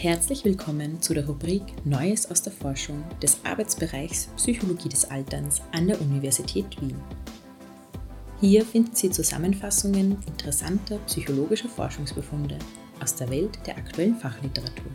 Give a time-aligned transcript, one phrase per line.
[0.00, 5.88] Herzlich willkommen zu der Rubrik Neues aus der Forschung des Arbeitsbereichs Psychologie des Alterns an
[5.88, 6.94] der Universität Wien.
[8.40, 12.60] Hier finden Sie Zusammenfassungen interessanter psychologischer Forschungsbefunde
[13.02, 14.86] aus der Welt der aktuellen Fachliteratur.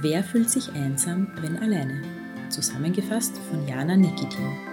[0.00, 2.02] Wer fühlt sich einsam, wenn alleine?
[2.48, 4.69] Zusammengefasst von Jana Nikitin.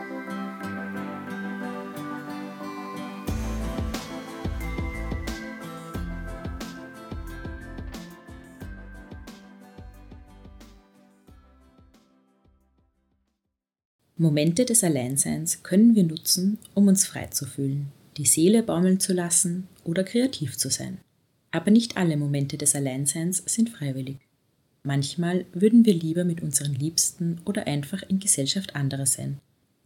[14.20, 19.14] Momente des Alleinseins können wir nutzen, um uns frei zu fühlen, die Seele baumeln zu
[19.14, 20.98] lassen oder kreativ zu sein.
[21.52, 24.18] Aber nicht alle Momente des Alleinseins sind freiwillig.
[24.82, 29.38] Manchmal würden wir lieber mit unseren Liebsten oder einfach in Gesellschaft anderer sein,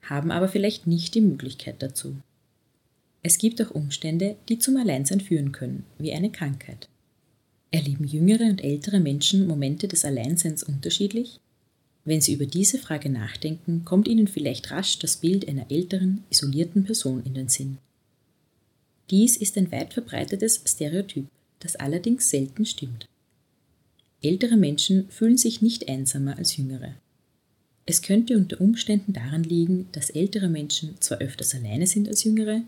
[0.02, 2.16] haben aber vielleicht nicht die Möglichkeit dazu.
[3.24, 6.88] Es gibt auch Umstände, die zum Alleinsein führen können, wie eine Krankheit.
[7.70, 11.42] Erleben jüngere und ältere Menschen Momente des Alleinseins unterschiedlich?
[12.04, 16.84] Wenn Sie über diese Frage nachdenken, kommt Ihnen vielleicht rasch das Bild einer älteren, isolierten
[16.84, 17.78] Person in den Sinn.
[19.12, 21.28] Dies ist ein weit verbreitetes Stereotyp,
[21.60, 23.08] das allerdings selten stimmt.
[24.24, 26.96] Ältere Menschen fühlen sich nicht einsamer als jüngere.
[27.86, 32.62] Es könnte unter Umständen daran liegen, dass ältere Menschen zwar öfters alleine sind als jüngere,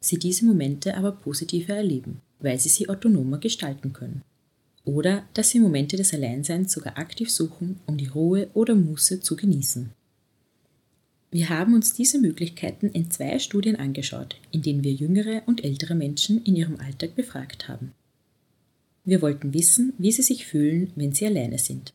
[0.00, 4.22] sie diese Momente aber positiver erleben, weil sie sie autonomer gestalten können
[4.90, 9.36] oder dass sie Momente des Alleinseins sogar aktiv suchen, um die Ruhe oder Muße zu
[9.36, 9.90] genießen.
[11.30, 15.94] Wir haben uns diese Möglichkeiten in zwei Studien angeschaut, in denen wir jüngere und ältere
[15.94, 17.92] Menschen in ihrem Alltag befragt haben.
[19.04, 21.94] Wir wollten wissen, wie sie sich fühlen, wenn sie alleine sind.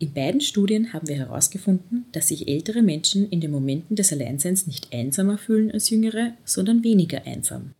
[0.00, 4.66] In beiden Studien haben wir herausgefunden, dass sich ältere Menschen in den Momenten des Alleinseins
[4.66, 7.75] nicht einsamer fühlen als jüngere, sondern weniger einsam.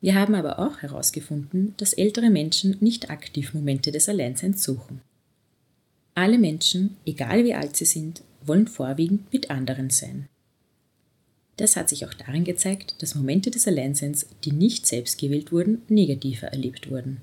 [0.00, 5.02] Wir haben aber auch herausgefunden, dass ältere Menschen nicht aktiv Momente des Alleinseins suchen.
[6.14, 10.28] Alle Menschen, egal wie alt sie sind, wollen vorwiegend mit anderen sein.
[11.56, 15.82] Das hat sich auch darin gezeigt, dass Momente des Alleinseins, die nicht selbst gewählt wurden,
[15.88, 17.20] negativer erlebt wurden.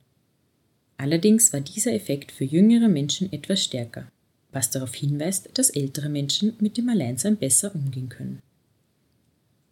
[0.97, 4.11] Allerdings war dieser Effekt für jüngere Menschen etwas stärker,
[4.51, 8.39] was darauf hinweist, dass ältere Menschen mit dem Alleinsein besser umgehen können.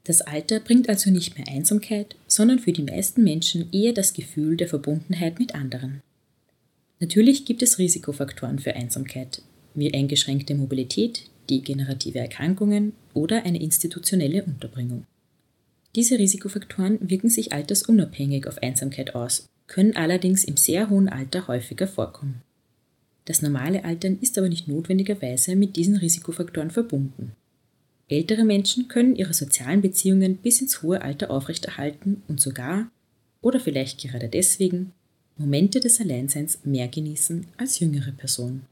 [0.06, 4.56] Das Alter bringt also nicht mehr Einsamkeit, sondern für die meisten Menschen eher das Gefühl
[4.56, 6.02] der Verbundenheit mit anderen.
[7.00, 9.42] Natürlich gibt es Risikofaktoren für Einsamkeit,
[9.74, 15.06] wie eingeschränkte Mobilität, degenerative Erkrankungen oder eine institutionelle Unterbringung.
[15.96, 21.88] Diese Risikofaktoren wirken sich altersunabhängig auf Einsamkeit aus, können allerdings im sehr hohen Alter häufiger
[21.88, 22.42] vorkommen.
[23.26, 27.32] Das normale Altern ist aber nicht notwendigerweise mit diesen Risikofaktoren verbunden.
[28.08, 32.92] Ältere Menschen können ihre sozialen Beziehungen bis ins hohe Alter aufrechterhalten und sogar,
[33.42, 34.94] oder vielleicht gerade deswegen,
[35.38, 38.66] Momente des Alleinseins mehr genießen als jüngere Personen.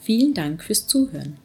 [0.00, 1.38] Vielen Dank fürs Zuhören.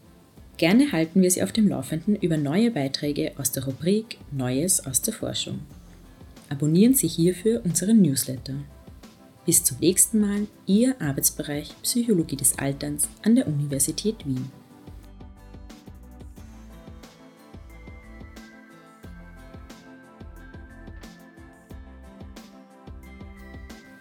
[0.58, 5.02] Gerne halten wir Sie auf dem Laufenden über neue Beiträge aus der Rubrik Neues aus
[5.02, 5.62] der Forschung.
[6.50, 8.56] Abonnieren Sie hierfür unseren Newsletter.
[9.46, 14.52] Bis zum nächsten Mal, Ihr Arbeitsbereich Psychologie des Alterns an der Universität Wien.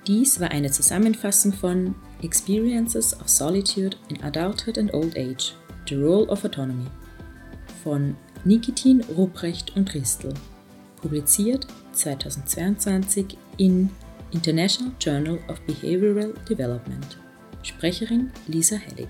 [0.07, 5.55] Dies war eine Zusammenfassung von Experiences of Solitude in Adulthood and Old Age,
[5.87, 6.87] The Role of Autonomy
[7.85, 10.33] von Nikitin, Ruprecht und Ristel,
[11.01, 13.91] publiziert 2022 in
[14.33, 17.19] International Journal of Behavioral Development.
[17.63, 19.09] Sprecherin Lisa Hellig.